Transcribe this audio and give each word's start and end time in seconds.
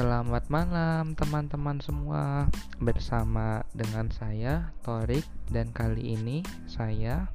Selamat 0.00 0.48
malam 0.48 1.12
teman-teman 1.12 1.76
semua. 1.84 2.48
Bersama 2.80 3.60
dengan 3.76 4.08
saya 4.08 4.72
Torik 4.80 5.28
Dan 5.52 5.76
kali 5.76 6.16
ini 6.16 6.40
saya 6.64 7.28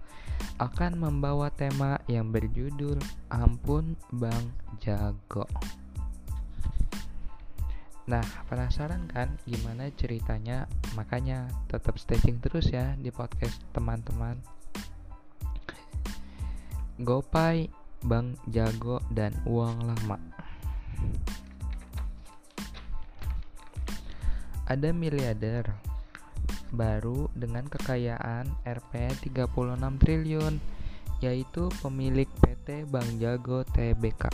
akan 0.57 0.97
membawa 0.97 1.53
tema 1.53 2.01
yang 2.09 2.33
berjudul 2.33 2.97
Ampun 3.29 3.93
Bang 4.09 4.49
Jago. 4.81 5.45
Nah 8.09 8.25
penasaran 8.49 9.13
kan 9.13 9.37
gimana 9.45 9.93
ceritanya? 9.93 10.65
Makanya 10.97 11.45
tetap 11.69 12.01
staging 12.01 12.41
terus 12.41 12.73
ya 12.73 12.97
di 12.97 13.13
podcast 13.13 13.61
teman-teman. 13.77 14.41
Gopay, 16.97 17.69
Bang 18.01 18.41
Jago, 18.49 19.05
dan 19.13 19.37
uang 19.45 19.85
lama 19.85 20.34
ada 24.65 24.89
miliarder 24.89 25.77
baru 26.73 27.29
dengan 27.37 27.65
kekayaan 27.69 28.49
Rp 28.65 28.91
36 29.23 30.01
triliun 30.01 30.57
yaitu 31.23 31.71
pemilik 31.79 32.27
PT 32.43 32.89
Bank 32.91 33.07
Jago 33.17 33.63
Tbk. 33.63 34.29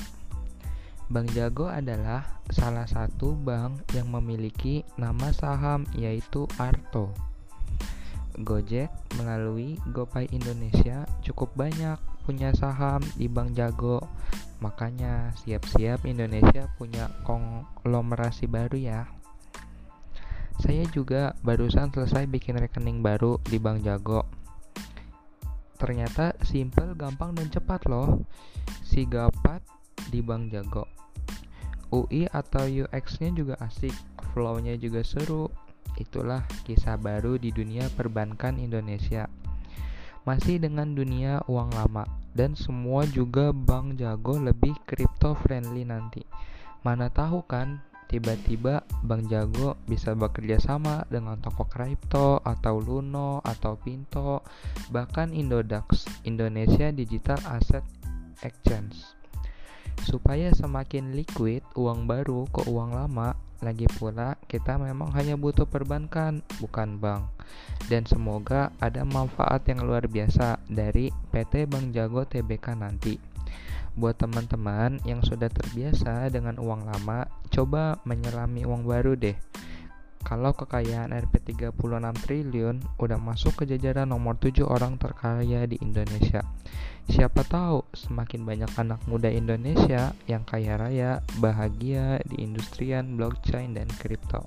Bank 1.12 1.28
Jago 1.36 1.68
adalah 1.68 2.40
salah 2.50 2.88
satu 2.88 3.36
bank 3.36 3.84
yang 3.92 4.08
memiliki 4.10 4.88
nama 4.96 5.36
saham 5.36 5.84
yaitu 5.92 6.48
Arto. 6.56 7.12
Gojek 8.40 8.88
melalui 9.20 9.76
GoPay 9.92 10.32
Indonesia 10.32 11.04
cukup 11.20 11.52
banyak 11.54 12.00
punya 12.24 12.56
saham 12.56 13.04
di 13.20 13.28
Bank 13.28 13.60
Jago. 13.60 14.00
Makanya 14.64 15.36
siap-siap 15.44 16.08
Indonesia 16.08 16.72
punya 16.80 17.12
konglomerasi 17.28 18.48
baru 18.48 18.78
ya. 18.80 19.21
Saya 20.60 20.84
juga 20.92 21.32
barusan 21.46 21.94
selesai 21.96 22.28
bikin 22.28 22.60
rekening 22.60 23.00
baru 23.00 23.40
di 23.48 23.56
Bank 23.62 23.88
Jago. 23.88 24.28
Ternyata 25.80 26.36
simple, 26.44 26.94
gampang, 26.94 27.32
dan 27.34 27.48
cepat 27.48 27.88
loh. 27.88 28.28
Si 28.84 29.08
Gapat 29.08 29.64
di 30.12 30.20
Bank 30.20 30.52
Jago. 30.52 30.86
UI 31.92 32.28
atau 32.32 32.68
UX-nya 32.68 33.36
juga 33.36 33.56
asik, 33.60 33.92
flow-nya 34.32 34.80
juga 34.80 35.04
seru. 35.04 35.52
Itulah 36.00 36.48
kisah 36.64 36.96
baru 36.96 37.36
di 37.36 37.52
dunia 37.52 37.92
perbankan 37.96 38.60
Indonesia. 38.60 39.28
Masih 40.24 40.62
dengan 40.62 40.94
dunia 40.94 41.42
uang 41.50 41.74
lama 41.74 42.06
dan 42.32 42.56
semua 42.56 43.04
juga 43.10 43.52
Bank 43.52 44.00
Jago 44.00 44.40
lebih 44.40 44.78
crypto 44.88 45.34
friendly 45.34 45.84
nanti. 45.84 46.24
Mana 46.86 47.10
tahu 47.12 47.44
kan 47.44 47.84
tiba-tiba 48.12 48.84
Bang 49.08 49.32
Jago 49.32 49.80
bisa 49.88 50.12
bekerja 50.12 50.60
sama 50.60 51.08
dengan 51.08 51.40
toko 51.40 51.64
kripto 51.64 52.44
atau 52.44 52.84
Luno 52.84 53.40
atau 53.40 53.80
Pinto, 53.80 54.44
bahkan 54.92 55.32
Indodax, 55.32 56.04
Indonesia 56.28 56.92
Digital 56.92 57.40
Asset 57.48 57.88
Exchange. 58.44 59.00
Supaya 60.04 60.52
semakin 60.52 61.16
liquid 61.16 61.64
uang 61.80 62.04
baru 62.04 62.44
ke 62.52 62.68
uang 62.68 62.92
lama, 62.92 63.32
lagi 63.64 63.86
pula 63.88 64.36
kita 64.50 64.76
memang 64.76 65.14
hanya 65.16 65.40
butuh 65.40 65.70
perbankan, 65.70 66.44
bukan 66.60 67.00
bank. 67.00 67.30
Dan 67.88 68.04
semoga 68.10 68.74
ada 68.82 69.08
manfaat 69.08 69.64
yang 69.70 69.86
luar 69.86 70.10
biasa 70.10 70.60
dari 70.68 71.14
PT 71.32 71.70
Bank 71.70 71.94
Jago 71.96 72.28
TBK 72.28 72.76
nanti. 72.76 73.31
Buat 73.92 74.24
teman-teman 74.24 75.04
yang 75.04 75.20
sudah 75.20 75.52
terbiasa 75.52 76.32
dengan 76.32 76.56
uang 76.56 76.88
lama, 76.88 77.28
coba 77.52 78.00
menyelami 78.08 78.64
uang 78.64 78.88
baru 78.88 79.20
deh. 79.20 79.36
Kalau 80.22 80.54
kekayaan 80.54 81.12
Rp 81.12 81.34
36 81.44 81.76
triliun 82.24 82.78
udah 83.02 83.20
masuk 83.20 83.64
ke 83.64 83.64
jajaran 83.68 84.08
nomor 84.08 84.38
7 84.38 84.64
orang 84.64 84.96
terkaya 84.96 85.68
di 85.68 85.76
Indonesia. 85.82 86.46
Siapa 87.10 87.44
tahu 87.44 87.84
semakin 87.92 88.46
banyak 88.46 88.72
anak 88.80 89.02
muda 89.10 89.28
Indonesia 89.28 90.16
yang 90.30 90.46
kaya 90.46 90.78
raya, 90.80 91.20
bahagia 91.42 92.22
di 92.24 92.48
industrian 92.48 93.20
blockchain 93.20 93.76
dan 93.76 93.90
kripto. 94.00 94.46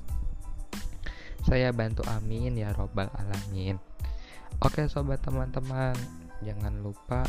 Saya 1.44 1.74
bantu 1.76 2.06
amin 2.08 2.56
ya 2.56 2.72
robbal 2.72 3.12
alamin. 3.20 3.76
Oke 4.64 4.88
sobat 4.88 5.20
teman-teman, 5.20 5.92
jangan 6.40 6.80
lupa 6.80 7.26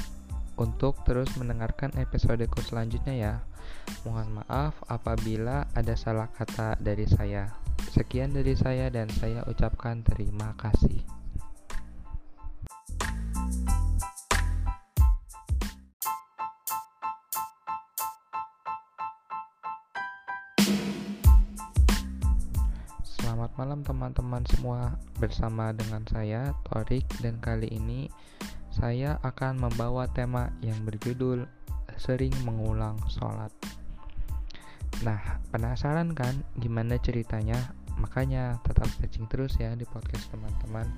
untuk 0.55 1.03
terus 1.03 1.27
mendengarkan 1.35 1.91
episodeku 1.99 2.63
selanjutnya 2.63 3.15
ya. 3.15 3.35
Mohon 4.07 4.43
maaf 4.43 4.79
apabila 4.87 5.67
ada 5.75 5.93
salah 5.99 6.31
kata 6.31 6.79
dari 6.79 7.03
saya. 7.07 7.51
Sekian 7.91 8.31
dari 8.31 8.55
saya 8.55 8.87
dan 8.87 9.11
saya 9.11 9.43
ucapkan 9.47 10.03
terima 10.03 10.55
kasih. 10.55 11.03
Selamat 23.03 23.51
malam 23.59 23.79
teman-teman 23.83 24.43
semua 24.47 24.95
Bersama 25.19 25.75
dengan 25.75 26.07
saya 26.07 26.55
Torik 26.67 27.03
dan 27.19 27.39
kali 27.43 27.67
ini 27.67 28.07
saya 28.75 29.15
akan 29.23 29.55
membawa 29.63 30.03
tema 30.11 30.51
yang 30.59 30.75
berjudul 30.83 31.47
sering 31.95 32.35
mengulang 32.43 32.99
sholat. 33.07 33.47
Nah, 35.07 35.39
penasaran 35.47 36.11
kan 36.11 36.43
gimana 36.59 36.99
ceritanya? 36.99 37.55
Makanya 37.95 38.59
tetap 38.67 38.91
searching 38.99 39.31
terus 39.31 39.55
ya 39.55 39.71
di 39.79 39.87
podcast 39.87 40.27
teman-teman. 40.27 40.91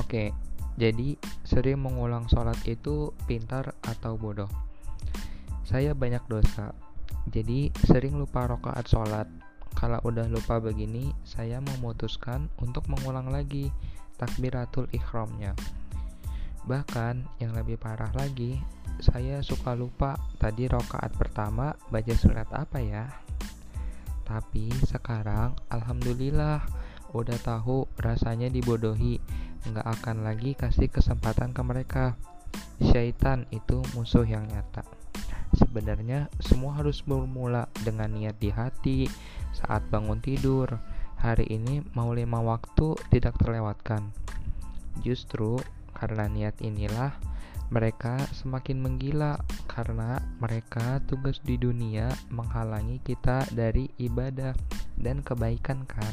Oke, 0.00 0.32
jadi 0.80 1.20
sering 1.44 1.84
mengulang 1.84 2.24
sholat 2.32 2.56
itu 2.64 3.12
pintar 3.28 3.76
atau 3.84 4.16
bodoh? 4.16 4.48
Saya 5.68 5.92
banyak 5.92 6.24
dosa, 6.24 6.72
jadi 7.28 7.68
sering 7.84 8.16
lupa 8.16 8.48
rokaat 8.48 8.88
sholat. 8.88 9.28
Kalau 9.76 10.00
udah 10.08 10.24
lupa 10.28 10.56
begini, 10.56 11.12
saya 11.24 11.60
memutuskan 11.60 12.48
untuk 12.64 12.88
mengulang 12.88 13.28
lagi 13.28 13.68
takbiratul 14.22 14.86
ikhramnya. 14.94 15.58
Bahkan 16.62 17.42
yang 17.42 17.58
lebih 17.58 17.74
parah 17.74 18.14
lagi, 18.14 18.62
saya 19.02 19.42
suka 19.42 19.74
lupa 19.74 20.14
tadi 20.38 20.70
rokaat 20.70 21.10
pertama 21.18 21.74
baca 21.90 22.14
surat 22.14 22.46
apa 22.54 22.78
ya. 22.78 23.10
Tapi 24.22 24.70
sekarang 24.86 25.58
alhamdulillah 25.66 26.62
udah 27.10 27.38
tahu 27.42 27.90
rasanya 27.98 28.46
dibodohi, 28.46 29.18
nggak 29.66 29.86
akan 30.00 30.22
lagi 30.22 30.54
kasih 30.54 30.86
kesempatan 30.86 31.50
ke 31.50 31.62
mereka. 31.66 32.14
Syaitan 32.78 33.50
itu 33.50 33.82
musuh 33.98 34.22
yang 34.22 34.46
nyata. 34.46 34.86
Sebenarnya 35.52 36.30
semua 36.40 36.78
harus 36.80 37.02
bermula 37.02 37.68
dengan 37.82 38.14
niat 38.14 38.38
di 38.38 38.48
hati 38.54 39.10
saat 39.52 39.82
bangun 39.90 40.22
tidur. 40.22 40.80
Hari 41.22 41.54
ini 41.54 41.78
mau 41.94 42.10
lima 42.10 42.42
waktu 42.42 42.98
tidak 43.14 43.38
terlewatkan. 43.38 44.10
Justru 45.06 45.54
karena 45.94 46.26
niat 46.26 46.58
inilah 46.58 47.14
mereka 47.70 48.18
semakin 48.34 48.82
menggila 48.82 49.38
karena 49.70 50.18
mereka 50.42 50.98
tugas 51.06 51.38
di 51.46 51.54
dunia 51.54 52.10
menghalangi 52.34 52.98
kita 53.06 53.46
dari 53.54 53.86
ibadah 54.02 54.50
dan 54.98 55.22
kebaikan 55.22 55.86
kan. 55.86 56.10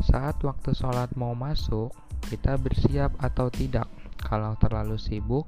Saat 0.00 0.40
waktu 0.48 0.72
sholat 0.72 1.12
mau 1.12 1.36
masuk, 1.36 1.92
kita 2.32 2.56
bersiap 2.56 3.12
atau 3.20 3.52
tidak. 3.52 3.84
Kalau 4.16 4.56
terlalu 4.56 4.96
sibuk, 4.96 5.44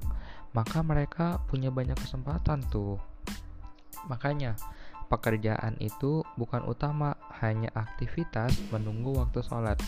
maka 0.52 0.84
mereka 0.84 1.40
punya 1.48 1.72
banyak 1.72 1.96
kesempatan 1.96 2.60
tuh. 2.68 3.00
Makanya, 4.12 4.60
pekerjaan 5.08 5.76
itu 5.80 6.24
bukan 6.36 6.64
utama, 6.64 7.16
hanya 7.42 7.70
aktivitas 7.76 8.56
menunggu 8.72 9.14
waktu 9.16 9.44
sholat. 9.44 9.78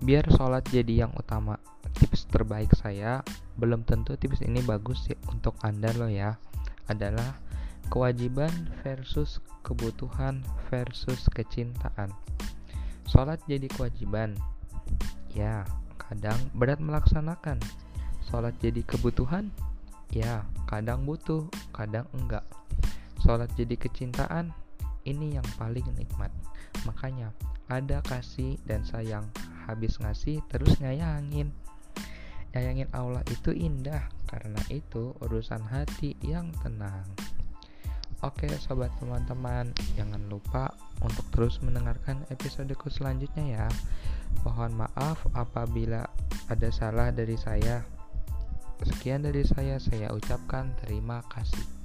Biar 0.00 0.24
sholat 0.32 0.64
jadi 0.72 1.04
yang 1.06 1.12
utama 1.16 1.60
tips 2.00 2.24
terbaik 2.32 2.72
saya 2.78 3.20
belum 3.60 3.84
tentu 3.84 4.16
tips 4.16 4.40
ini 4.40 4.64
bagus 4.64 5.04
sih 5.04 5.18
untuk 5.28 5.52
anda 5.60 5.92
loh 5.92 6.08
ya 6.08 6.40
adalah 6.88 7.36
kewajiban 7.92 8.50
versus 8.80 9.42
kebutuhan 9.60 10.40
versus 10.72 11.28
kecintaan. 11.28 12.14
Sholat 13.10 13.42
jadi 13.44 13.66
kewajiban? 13.68 14.38
Ya 15.34 15.66
kadang 15.98 16.38
berat 16.56 16.78
melaksanakan. 16.80 17.58
Sholat 18.30 18.54
jadi 18.62 18.80
kebutuhan? 18.86 19.50
Ya 20.10 20.46
kadang 20.66 21.06
butuh 21.06 21.46
kadang 21.74 22.06
enggak 22.14 22.46
sholat 23.22 23.48
jadi 23.56 23.76
kecintaan 23.76 24.52
ini 25.04 25.36
yang 25.38 25.46
paling 25.56 25.86
nikmat 25.96 26.32
makanya 26.84 27.32
ada 27.70 28.02
kasih 28.04 28.58
dan 28.66 28.82
sayang 28.82 29.24
habis 29.64 29.96
ngasih 30.02 30.42
terus 30.50 30.76
nyayangin 30.82 31.54
nyayangin 32.52 32.90
Allah 32.92 33.22
itu 33.30 33.54
indah 33.54 34.10
karena 34.26 34.60
itu 34.68 35.14
urusan 35.22 35.62
hati 35.70 36.18
yang 36.24 36.50
tenang 36.64 37.06
Oke 38.20 38.52
sobat 38.60 38.92
teman-teman, 39.00 39.72
jangan 39.96 40.20
lupa 40.28 40.68
untuk 41.00 41.24
terus 41.32 41.56
mendengarkan 41.64 42.20
episodeku 42.28 42.92
selanjutnya 42.92 43.64
ya. 43.64 43.66
Mohon 44.44 44.84
maaf 44.84 45.24
apabila 45.32 46.04
ada 46.52 46.68
salah 46.68 47.08
dari 47.16 47.40
saya. 47.40 47.80
Sekian 48.84 49.24
dari 49.24 49.40
saya, 49.40 49.80
saya 49.80 50.12
ucapkan 50.12 50.76
terima 50.84 51.24
kasih. 51.32 51.79